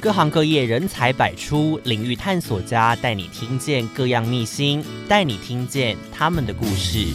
[0.00, 7.08] 各行各业人才百出，领域探索家带你听见各样秘辛，带你听见他们的故事。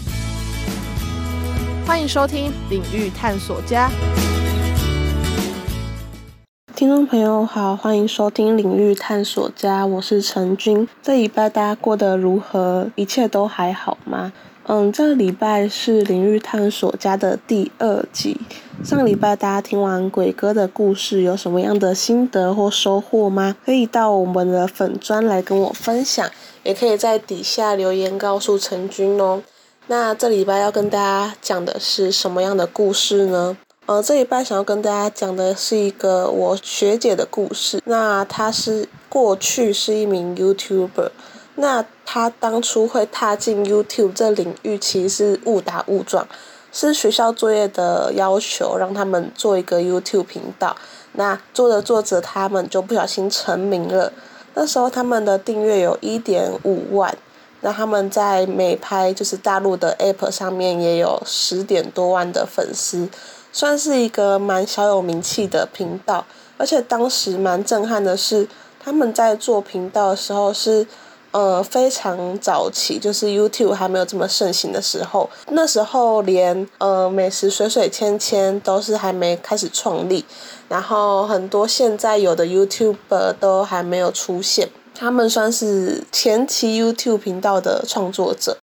[1.84, 3.90] 欢迎收听领域探索家。
[6.76, 10.88] 听众朋友好，欢迎收听领域探索家，我是陈君。
[11.02, 12.92] 这礼拜大家过得如何？
[12.94, 14.32] 一切都还好吗？
[14.68, 18.42] 嗯，这个礼拜是领域探索家的第二集。
[18.84, 23.56] 上礼拜大家听完鬼哥的故事，有什么样的心得或收获吗？
[23.64, 26.28] 可以到我们的粉砖来跟我分享，
[26.64, 29.44] 也可以在底下留言告诉陈君哦。
[29.86, 33.56] 那这礼拜要跟大家讲的是什么样的故事呢？
[33.86, 37.80] 呃，这礼拜想要跟大家讲的是一个我学姐的故事。
[37.86, 41.12] 那她是过去是一名 YouTuber。
[41.54, 46.28] 那他当初会踏进 YouTube 这领域，其实是误打误撞，
[46.72, 50.78] 是学校作业的要求，让他们做一个 YouTube 频道。
[51.14, 54.14] 那做着做着，他们就不小心成名了。
[54.54, 57.18] 那时候他们的订阅有一点五万，
[57.62, 63.10] 那他们在美拍就是大陆的 App 上面也有十点多万的粉丝，
[63.52, 66.26] 算是一个蛮小有名气的频道。
[66.58, 68.48] 而且当时蛮震撼的是，
[68.80, 70.86] 他们在做频道的时候是。
[71.36, 80.24] 呃，非常早期，就是 YouTube 还没有这么盛行的时候，那时候连呃美食水水芊芊都是还没开始创立，
[80.70, 88.58] 然后很多现在有的 YouTuber 都还没有出现，他们算是前期 YouTube 频道的创作者。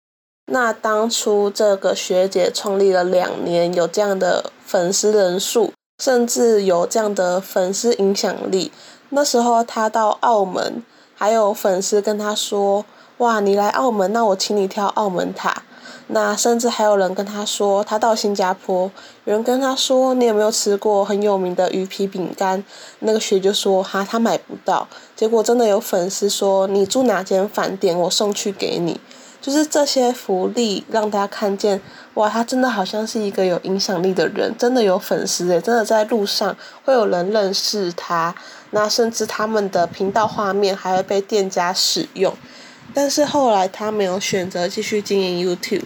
[0.53, 5.73] 那当初这个学姐创立了两年，有这样的粉丝人数，
[6.05, 8.71] 甚至有这样的粉丝影响力，
[9.09, 10.83] 那时候她到澳门。
[11.19, 12.87] 还有粉丝跟他说
[13.19, 15.65] ：“哇，你来澳门，那我请你跳澳门塔。”
[16.11, 18.91] 那甚至还有人跟他说，他到新加坡，
[19.25, 22.65] 有人跟他说：“你有没有吃过很有名的鱼皮饼干？”
[23.01, 29.01] 那个学就说：“哈，他买不到。”结果真的有粉丝说：“你住哪间饭店，我送去给你。”
[29.41, 31.81] 就是这些福利让大家看见，
[32.15, 38.35] 哇，他真的好像是一个有影响力的人，真的有粉丝诶，真的在路上会有人认识他。
[38.71, 42.37] 那甚至他们的频道画面还会被店家使用，
[42.93, 45.85] 但是后来他没有选择继续经营 YouTube。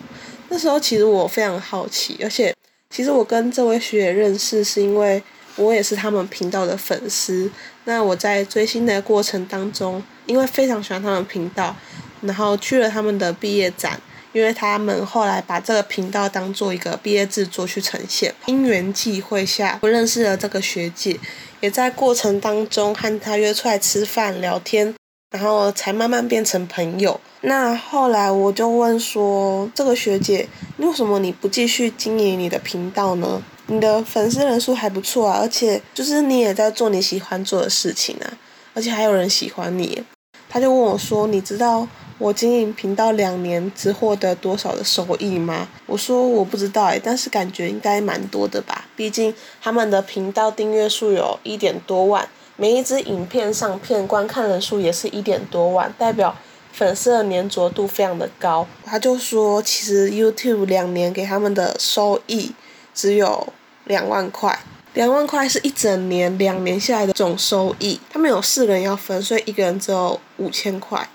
[0.49, 2.55] 那时候其实我非常好奇，而且
[2.91, 5.23] 其实我跟这位学姐认识是因为
[5.57, 7.51] 我也是他们频道的粉丝。
[7.85, 11.75] 那我在追星的过程当中，因为非常喜欢他们频道，
[12.21, 14.01] 然后去了他们的毕业展。
[14.33, 21.19] 因为他们后来把这个频道当做一个毕业制作去呈现，因缘际会下，我认识了这个学姐，
[21.61, 24.95] 也在过程当中和她约出来吃饭聊天，
[25.31, 27.21] 然后才慢慢变成朋友。
[27.43, 30.49] 那后来我就问说，这个学姐，
[30.79, 33.43] 为什么你不继续经营你的频道呢？
[33.67, 38.33] 你的粉丝人数还不错啊，而且就是你也在做你喜欢做的事情啊，
[38.75, 40.03] 而且还有人喜欢你。
[40.49, 41.87] 他就问我说，你知道？
[42.23, 45.67] 我经营频道两年，只获得多少的收益吗？
[45.87, 48.87] 我说我不知道哎，但是感觉应该蛮多的吧。
[48.95, 56.37] 毕竟他们的频道订阅数有一点多万，每一支影片上片观看人数也是一点多万，代表
[56.73, 58.69] 粉丝的粘着度非常的高。
[58.85, 62.53] 他就说，其实 YouTube 两年给他们的收益
[62.95, 63.53] 只有
[63.87, 64.57] 两万块，
[64.95, 67.99] 两万块是一整年两年下来的总收益。
[68.13, 71.09] 他们有四人要分，所以一个人只有五千块。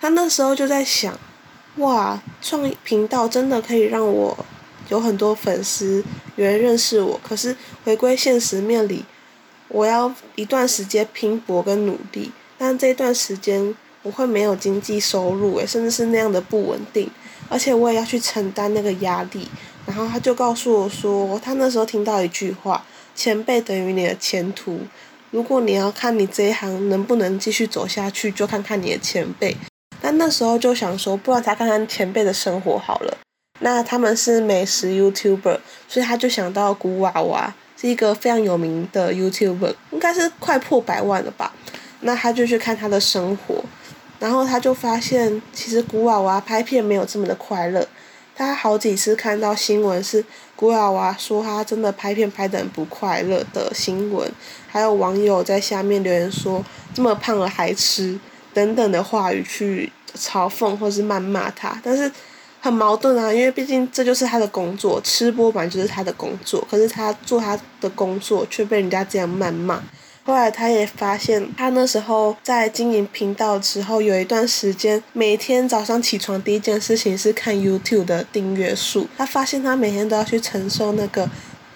[0.00, 1.18] 他那时候就在想，
[1.76, 4.46] 哇，创频道真的可以让我
[4.88, 6.02] 有很多粉丝，
[6.36, 7.20] 有人认识我。
[7.22, 9.04] 可是回归现实面里，
[9.68, 17.10] 我要一段时间拼搏跟努力，但这段时间我会没有经济收入，诶，甚至是那样的不稳定，
[17.50, 19.46] 而且我也要去承担那个压力。
[19.86, 22.84] 然后他就告诉我说，他那时候听到一句话：
[23.14, 24.80] 前辈等于你的前途。
[25.30, 29.56] 如果你要看你这一行能不能继续走下去，就看看你的前辈。
[30.10, 33.16] 但那时候就想说，不然他看看前辈的生活好了。
[33.60, 41.52] 那他们是美食 YouTuber，所以他就想到古娃娃是一个非常有名的 YouTuber，应该是快破百万了吧。
[42.00, 43.62] 那他就去看他的生活，
[44.18, 47.86] 然后他就发现，其实古娃娃拍片没有这么的快乐。
[48.34, 50.24] 他好几次看到新闻是
[50.56, 54.28] 古娃娃说他真的拍片拍得很不快乐的新闻，
[54.66, 58.18] 还有网友在下面留言说，这么胖了还吃。
[58.52, 62.10] 等等的话语去嘲讽或是谩骂他，但是
[62.60, 69.82] 很矛盾啊，因为毕竟这就是他的工作，吃播本来就是他的工作，可是他做他的工作却被人家这样谩骂。
[70.22, 79.08] 后来他也发现，他那时候在经营频道之后，有一段时间每天早上起床第一件事情是看 YouTube 的订阅数。
[79.16, 81.28] 他发现他每天都要去承受那个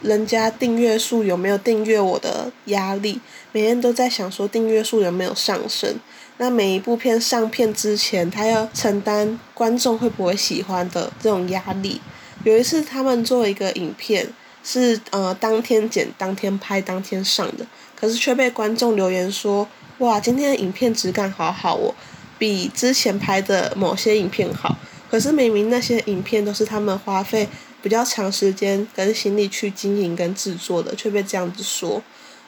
[0.03, 3.19] 人家订阅数有没有订阅我的压力，
[3.53, 5.97] 每天都在想说订阅数有没有上升。
[6.39, 12.01] 那每一部片上片之前，他要承担观众会不会喜欢的这种压力。
[12.43, 14.27] 有一次他们做一个影片，
[14.65, 17.65] 是呃当天剪、当天拍、当天上的，
[17.95, 21.95] 可是却被观众留言说：哇，今天的影片质感好好哦，
[22.37, 24.77] 比之前拍的某些影片好。
[25.09, 27.49] 可是明明那些影片都是他们花费
[27.81, 32.03] 比较长时间跟心力去经营跟制作的，却被这样子说。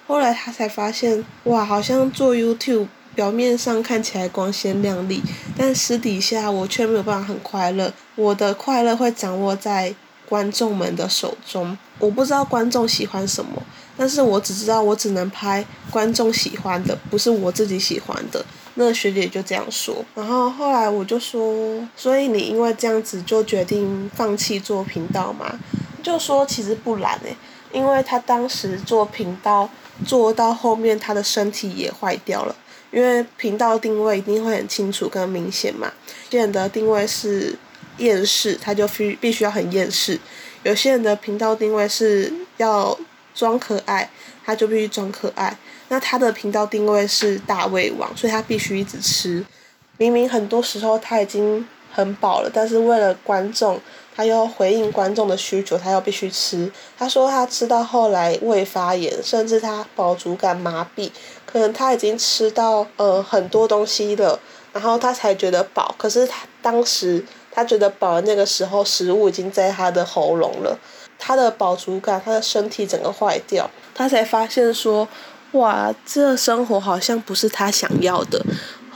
[0.08, 2.88] 后来他才发现，哇，好像做 YouTube。
[3.16, 5.22] 表面上看起来光鲜亮丽，
[5.56, 7.92] 但私底下我却没有办法很快乐。
[8.14, 9.94] 我的快乐会掌握在
[10.28, 11.76] 观众们的手中。
[11.98, 13.62] 我不知道观众喜欢什么，
[13.96, 18.44] 但是我只知道我只能拍观众喜欢的，不是我自己喜欢的。
[18.74, 20.04] 那学姐就这样说。
[20.14, 25.58] 然后后来我就说，所以你因为这样子就决定放弃做频道吗？
[26.02, 27.34] 就说其实不然诶，
[27.72, 29.70] 因为他当时做频道
[30.04, 32.54] 做到后面，他的身体也坏掉了。
[32.90, 35.92] 因为频道定位一定会很清楚跟明显嘛，
[36.30, 37.54] 有些人的定位是
[37.98, 40.16] 厌世，他就必必须要很厌世；
[40.62, 42.98] 有些人的频道定位是要
[43.34, 44.10] 装可爱，
[44.44, 45.56] 他就必须装可爱。
[45.88, 49.44] 那他的频道定位是大胃王，所以他必须一直吃。
[49.98, 53.80] 明明很多时候他已经很饱了，但是为了观众。
[54.16, 56.72] 他要回应观众的需求，他要必须吃。
[56.96, 61.10] 他说他吃到后来胃发炎，甚至他饱足感麻痹，
[61.56, 64.38] 可能他已经吃到呃很多东西了，
[64.74, 65.94] 然后他才觉得饱。
[65.96, 70.78] 可是他当时他觉得饱的那个时候，食物已经在他的喉咙了，
[71.18, 75.08] 他的饱足感，他的身体整个坏掉，他才发现说，
[75.52, 78.44] 哇，这生活好像不是他想要的。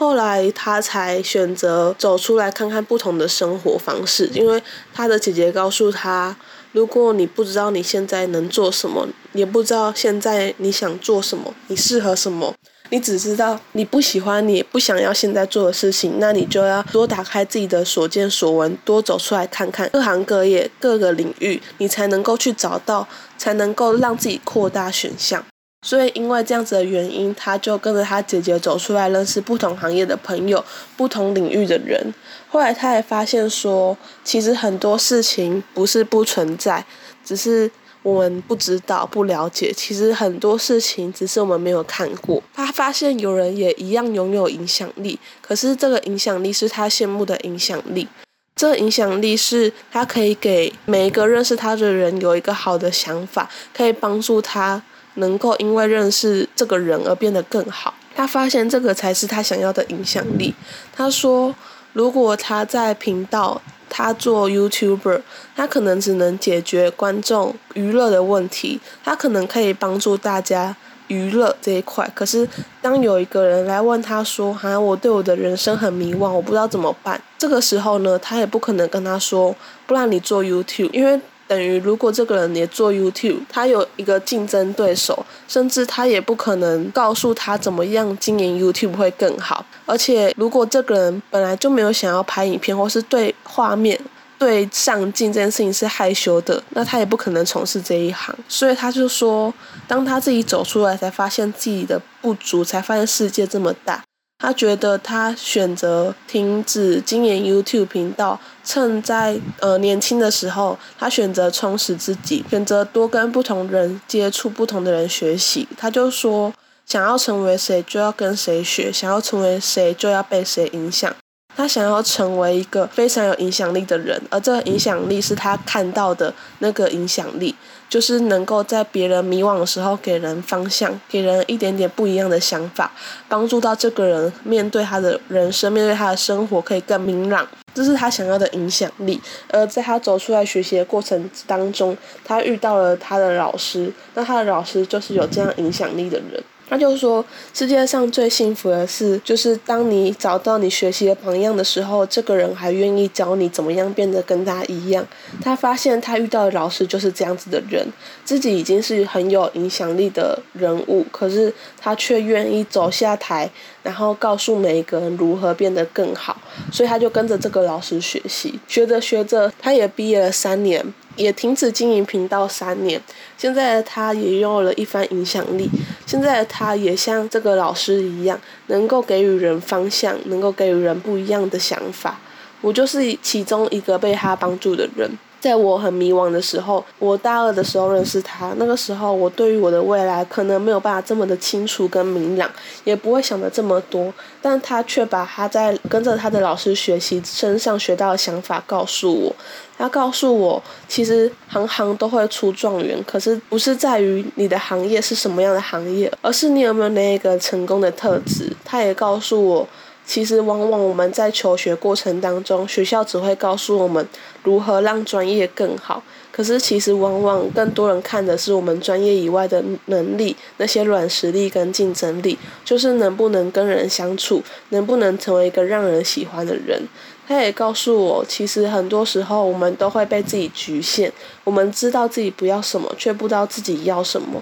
[0.00, 4.62] 后来他才选择走出来看看不同的生活方式，因为
[4.94, 6.35] 他的姐姐告诉他，
[6.73, 12.55] 如果你不知道你现在能做什么，也不知道现在你想做什么，你适合什么，
[12.88, 23.06] 你只知道你不喜欢，你不想要现在做的事情，那你就要多打开自己的所见所闻，多走出来看看各行各业各个领域，你才能够去找到，
[23.37, 25.44] 才能够让自己扩大选项。
[25.82, 30.62] 所以，因为这样子的原因，他就跟着他姐姐走出来，认识不同行业的朋友、
[30.94, 32.12] 不同领域的人。
[32.50, 36.85] 后来，他也发现说，其实很多事情不是不存在，
[37.25, 37.71] 只是
[38.03, 39.73] 我们不知道、不了解。
[39.73, 42.43] 其实很多事情只是我们没有看过。
[42.53, 48.06] 他发现有人也一样拥有影响力，可是这个影响力是他羡慕的影响力。
[48.55, 54.83] 这个影响力是他可以给每一个认识他的人有一个好的想法，可以帮助他。
[55.15, 60.55] 能够因为认识这个人而变得更好，他发现这个才是他想要的影响力。
[60.95, 61.55] 他说，
[61.93, 65.23] 如果他在频道，他做 YouTuber，
[65.57, 70.77] 他可能只能解决观众娱乐的问题，他可能可以帮助大家
[71.09, 72.09] 娱乐这一块。
[72.15, 72.49] 可是，
[72.81, 79.55] 当有一个人来问他说：“哈，我对我的人生很迷惘，我不知道怎么办。”这个时候呢，他也不可能跟他说
[79.89, 89.67] ：“不然你做 YouTube，因为。”等于，如果这个人也做 YouTube，他有一个竞争对手，甚至他也不可能告诉他怎么样经营 YouTube 会更好。
[89.85, 93.99] 而且，如果这个人本来就没有想要拍影片，或是对画面、
[94.38, 98.32] 对上镜这件事情是害羞的，那他也不可能从事这一行。
[98.49, 99.52] 所以他就说，
[99.88, 104.00] 当他自己走出来，才发现自己的不足，才发现世界这么大。
[104.40, 115.68] 他觉得他选择停止经营 YouTube 频道，趁在呃年轻的时候，他选择充实自己，选择多跟不同人接触，不同的人学习。
[115.76, 116.54] 他就说，
[116.87, 121.14] 想要成为谁就要跟谁学，想要成为谁就要被谁影响。
[121.54, 127.54] 他想要成为一个非常有影响力的人，而这个影响力是他看到的那个影响力。
[127.90, 132.92] 就是能够在别人迷惘的时候给人方向，给人一点点不一样的想法，
[133.28, 139.20] 帮助到这个人面对他的人生，面对他的生活可以更明朗，这是他想要的影响力。
[139.49, 146.42] 而在他走出来学习的过程当中，他遇到了他的老师，那他的老师就是有这样影响力的人。
[146.71, 147.23] 他就说，
[147.53, 155.05] 世界上最幸福的事，就是当你找到你学习的榜样的时候，这个人还愿意教你怎么样变得跟他一样。
[155.43, 157.85] 他发现他遇到的老师就是这样子的人，
[158.25, 163.50] 自己已经是很有影响力的人物，可是他却愿意走下台，
[163.83, 166.41] 然后告诉每一个人如何变得更好。
[166.71, 170.87] 所以他就跟着这个老师学习，学着学着，他也毕业了三年。
[171.21, 172.99] 也停止经营频道三年，
[173.37, 175.69] 现在的他也拥有了一番影响力。
[176.07, 182.19] 现在的他也像这个老师一样，能够给予人方向，能够给予人不一样的想法。
[182.62, 185.11] 我就是其中一个被他帮助的人。
[185.40, 192.49] 在我很迷惘的时候，我大二的时候认识他，那个时候我对于我的未来可能没有办法这么的清楚跟明朗，
[192.85, 199.35] 也不会想的这么多，但他却把他在跟着他的老师学习身上学到的想法告诉我。
[199.78, 208.54] 他告诉我，其实行行都会出状元，可是不是在于你的行业是什么样的行业，而是你有没有那个成功的特质。
[208.62, 209.66] 他也告诉我。
[210.11, 214.05] 其实，往往我们在求学过程当中，学校只会告诉我们
[214.43, 216.02] 如何让专业更好。
[216.33, 226.83] 可是，其实往往更多人看的是我们专业以外的能力，那些软实力跟竞争力，就是能不能跟人相处，能不能成为一个让人喜欢的人。
[227.29, 231.12] 他也告诉我，其实很多时候我们都会被自己局限。
[231.50, 234.40] 我们知道自己不要什么，却不知道自己要什么。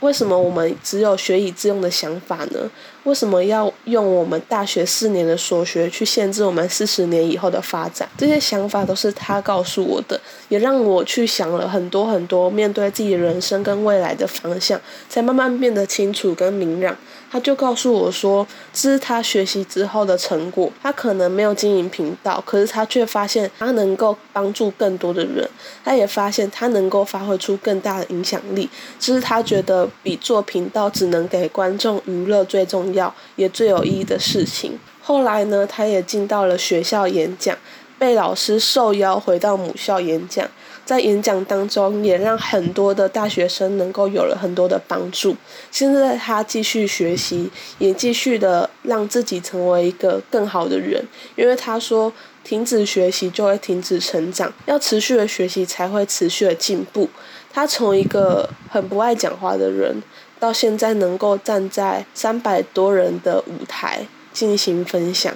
[0.00, 2.70] 为什么我们只有学以致用的想法呢？
[3.04, 8.08] 为什么要用我们大学四年的所学去限制我们四十年以后的发展？
[8.16, 16.96] 这些想法都是他告诉我的，也让我去想了很多很多，面对自己人生跟未来的方向，才慢慢变得清楚跟明朗。
[17.30, 20.70] 他就告诉我说，这是他学习之后的成果。
[20.82, 25.48] 他可能没有经营频道，可是他却发现他能够帮助更多的人。
[25.84, 28.68] 他也发现他能够发挥出更大的影响力。
[28.98, 34.78] 这是他觉得比做频道只能给观众娱乐最重要，也最有意义的事情。
[35.02, 37.56] 后来呢，他也进到了学校演讲，
[37.98, 40.48] 被老师受邀回到母校演讲。
[40.84, 45.34] 在演讲当中，也让很多的大学生能够有了很多的帮助。
[45.72, 51.04] 现在他继续学习，也继续的让自己成为一个更好的人。
[51.34, 52.12] 因为他说，
[52.46, 57.08] 停止学习就会停止成长，要持续的学习才会持续的进步。
[57.52, 60.00] 他从一个很不爱讲话的人，
[60.38, 65.34] 到现在能够站在三百多人的舞台进行分享。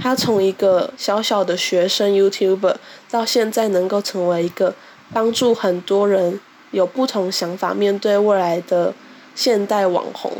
[0.00, 2.76] 他从一个小小的学生 YouTuber
[3.10, 4.74] 到现在能够成为一个
[5.12, 8.94] 帮助很多人有不同想法面对未来的
[9.34, 10.32] 现代网红，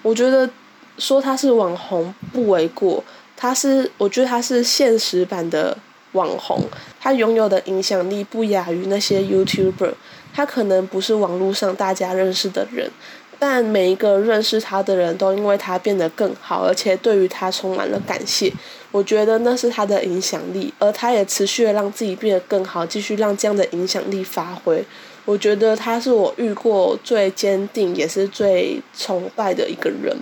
[0.00, 0.48] 我觉得
[0.96, 3.04] 说他是网红不为过。
[3.40, 5.74] 他是，我觉得他是现实版的
[6.12, 6.62] 网红，
[7.00, 9.94] 他拥有的影响力不亚于那些 YouTuber。
[10.34, 12.90] 他可能不是网络上大家认识的人。
[13.38, 18.52] 但每一个认识他的人都因为他变得更好，而且对于他充满了感谢。
[18.90, 24.84] 我觉得那是他的影响力，而他也持续的让自己变得更好，继续让这样的影响力发挥。
[25.24, 30.14] 我觉得他是我遇过最坚定也是最崇拜的一个人。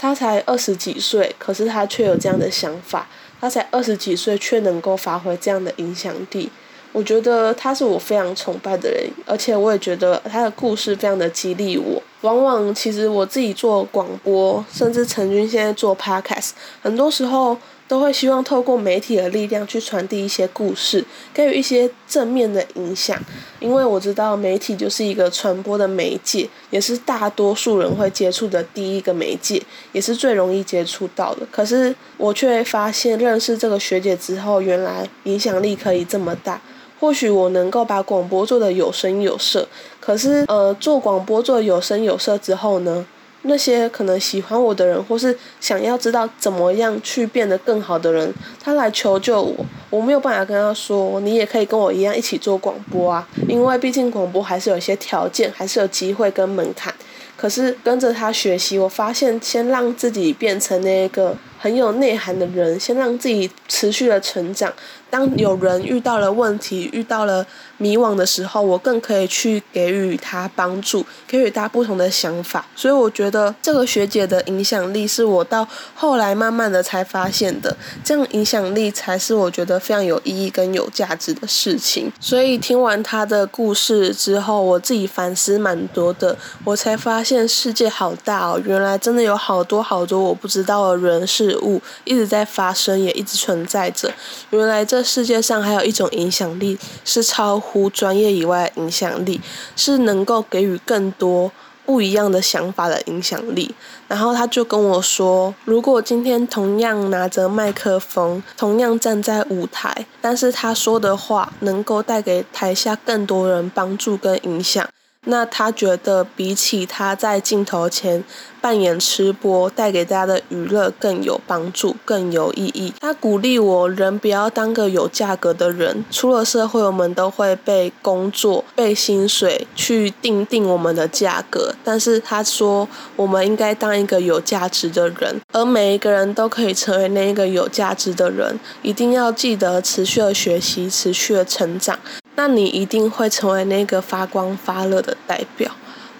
[0.00, 3.06] 他才二十几岁，可是他却有这样的想法。
[3.38, 6.50] 他才二十几岁，却能够发挥这样的影响力。
[6.92, 12.02] 我觉得他是我非常崇拜的人，而且我也觉得他的故事非常的激励我。
[12.22, 16.50] 往往其实我自己做广播，甚至陈军现在做 podcast，
[16.82, 17.56] 很多时候
[17.90, 21.04] 都会希望透过媒体的力量去传递一些故事，
[21.34, 23.20] 给予一些正面的影响。
[23.58, 31.44] 因为我知道媒体就是一个传播的媒介，也是大多数人会接触的第一个媒介，也是最容易接触到的。
[31.50, 36.62] 可是我却发现，认识这个学姐之后，原来影响力可以这么大。
[37.00, 39.66] 或许我能够把广播做得有声有色，
[39.98, 43.04] 可是呃，做广播做有声有色之后呢，
[43.42, 48.32] 那些可能喜欢我的人，或是想要知道怎么样去变得更好的人，
[48.62, 56.94] 他来求救我，我没有办法跟他说，你也可以跟我一样一起做广播啊，因为毕竟广播还是有一些条件，还是有机会跟门槛。
[57.36, 64.70] 可是跟着他学习，我发现先让自己变成那个很有内涵的人，先让自己持续的成长。
[65.10, 67.44] 当有人遇到了问题、遇到了
[67.78, 72.64] 迷惘的时候，我更可以去给予他帮助，给予他不同的想法。
[72.76, 82.12] 所以我觉得这个学姐的影响力是我到后来慢慢的才发现的，这样影响力才是我觉得非常有意义跟有价值的事情。
[82.20, 94.08] 所以听完她的故事之后，我自己反思蛮多的，我才发现世界好大哦，原来真的有好多好多我不知道的人事物一直在发生，也一直存在着。
[94.50, 94.99] 原来这。
[95.02, 99.40] 世界上还有一种影响力，是超乎专业以外的影响力，
[99.76, 101.50] 是能够给予更多
[101.84, 103.74] 不一样的想法的影响力。
[104.06, 114.88] 然后他就跟我说，如果今天同样拿着麦克风，同样站在舞台，但是他说的话能够带给台下更多人帮助跟影响。
[115.26, 118.24] 那他觉得比起他在镜头前
[118.60, 122.94] 扮演吃播，带给大家的娱乐更有帮助、更有意义。
[122.98, 126.04] 他鼓励我，人不要当个有价格的人。
[126.10, 131.74] 出了社会，我们都会被工作、被薪水去定定我们的价格。
[131.84, 138.58] 但是他说，我们应该当一个有价值的人，而每一个人都可以成为那一个有价值的人。
[138.82, 141.98] 一定要记得持续的学习、持续的成长。
[142.36, 145.70] 那你一定会成为那个发光发热的代表。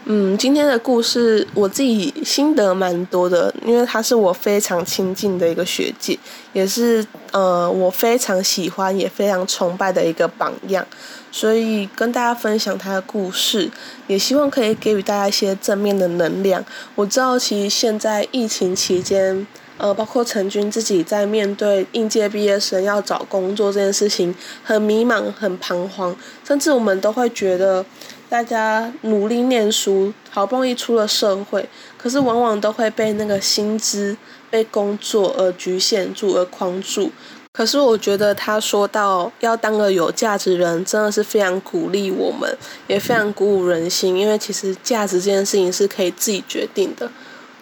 [0.05, 6.19] 嗯，今天的故事我自己心得蛮多的，因为她是我非常亲近的一个学姐，
[6.55, 10.85] 也是呃我非常喜欢也非常崇拜的一个榜样，
[11.31, 13.71] 所以跟大家分享她的故事，
[14.07, 16.65] 也希望可以给予大家一些正面的能量。
[16.95, 19.47] 我知道其实现在疫情期间。
[19.81, 26.15] 呃，包括陈军自己在面对应届毕业生要找工作这件事情，很迷茫、很彷徨，
[26.47, 27.85] 甚至我们都会觉得，
[28.29, 34.17] 大家努力念书，好不容易出了社会，可是往往都会被那个薪资、
[34.51, 37.11] 被工作而局限住、而框住。
[37.53, 42.57] 可是我觉得他说到要当个有价值人，真的是非常鼓励我们，
[42.87, 47.11] 也非常鼓舞人心，因为其实价值这件事情是可以自己决定的。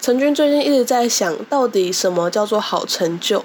[0.01, 3.45] 陈军最近一直在想，到底什么叫做好成就？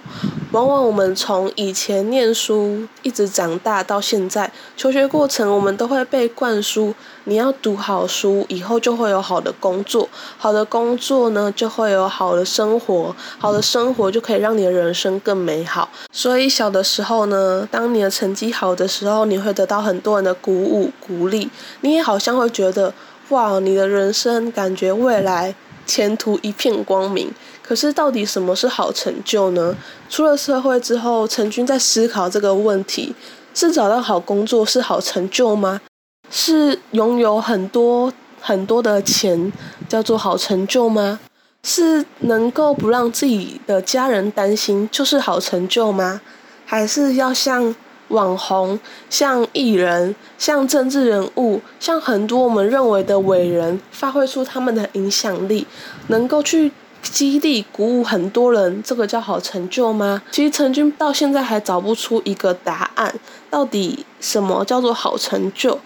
[0.51, 6.93] 往往我们从以前念书一直长大到现在，求学过程我们都会被灌输，
[7.23, 10.07] 你要读好书，以后就会有好的工作，
[10.37, 15.89] 好的工作呢就会有好的生活，好的生活就可以让你的人生更美好。
[16.11, 21.49] 所以小的时候呢，当你的成绩好的时候，你会得到很多人的鼓舞鼓励，
[21.81, 22.93] 你也好像会觉得，
[23.29, 25.55] 哇，你的人生感觉未来。
[25.85, 29.75] 前途一片光明，可是到底什么是好成就呢？
[30.09, 33.13] 出了社会之后，陈军在思考这个问题：
[33.53, 35.81] 是找到好工作是好成就吗？
[36.29, 38.11] 是拥有很多
[38.41, 39.51] 很多的钱
[39.87, 41.19] 叫做好成就吗？
[41.63, 46.21] 是能够不让自己的家人担心就是好成就吗？
[46.65, 47.75] 还是要像？
[48.13, 48.79] 网红
[49.09, 55.65] 像艺人、像政治人物、像很多我们认为的伟人，发挥出他们的影响力，
[56.07, 60.21] 能够去激励、鼓舞很多人，这个叫好成就吗？
[60.31, 63.13] 其实曾经到现在还找不出一个答案，
[63.49, 65.77] 到底什么叫做好成就？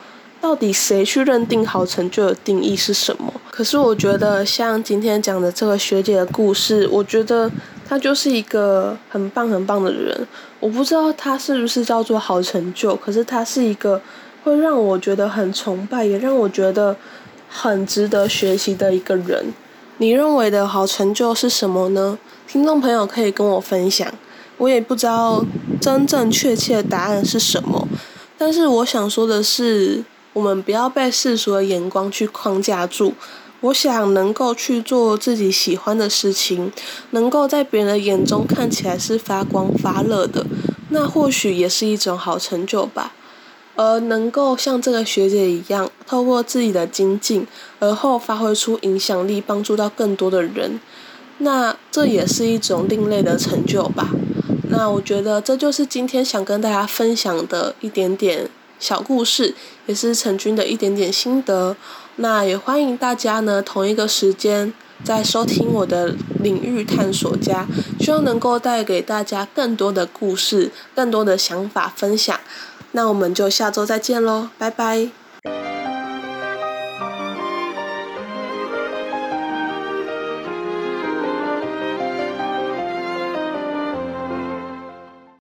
[0.41, 3.34] 到底谁去认定好成就的定义是什么？
[3.51, 7.51] 可是我觉得，像今天讲的这个学姐的故事，我觉得。
[7.89, 10.28] 她就是一个很棒很棒的人，
[10.60, 14.02] 我不知道她是不是叫做好成就，可是她是一个
[14.43, 16.93] 会让我觉得很崇拜，也让我觉得
[17.47, 19.54] 很值得学习的一个人。
[20.00, 22.19] 你认为的好成就是什么呢？
[22.45, 24.06] 听众朋友可以跟我分享。
[24.58, 25.45] 我也不知道
[25.80, 27.88] 真正确切的答案是什么，
[28.38, 30.04] 但是我想说的是，
[30.38, 33.15] 我们不要被世俗的眼光去框架住。
[33.62, 36.71] 我想能够去做自己喜欢的事情，
[37.10, 40.45] 能够在别人的眼中看起来是发光发热的，
[40.89, 43.13] 那或许也是一种好成就吧。
[43.76, 47.47] 而能够像这个学姐一样，透过自己的精进，
[47.80, 50.80] 而后发挥出影响力，帮助到更多的人，
[51.39, 54.12] 那这也是一种另类的成就吧。
[54.69, 58.47] 那我觉得这就是今天想跟大家分享的一点点
[58.79, 59.53] 小故事，
[59.85, 61.75] 也是陈军的一点点心得。
[62.17, 67.67] 那也欢迎大家呢，同一个时间在收听我的领域探索家，
[67.99, 72.39] 希望能够带给大家更多的故事、更多的想法分享。
[72.93, 75.26] 那我们就下周再见喽，拜拜。